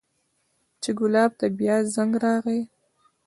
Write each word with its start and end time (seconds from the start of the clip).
چې 0.81 0.89
ګلاب 0.99 1.31
ته 1.39 1.45
بيا 1.59 1.75
زنګ 1.95 2.13
راغى. 2.23 2.59